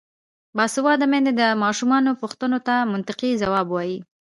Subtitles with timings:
[0.57, 3.99] باسواده میندې د ماشومانو پوښتنو ته منطقي ځواب وايي.